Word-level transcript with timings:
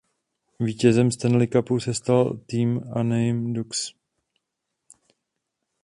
Vítězem 0.59 1.11
Stanley 1.11 1.47
Cupu 1.47 1.79
se 1.79 1.93
stal 1.93 2.37
tým 2.45 2.81
Anaheim 2.95 3.53
Ducks. 3.53 3.93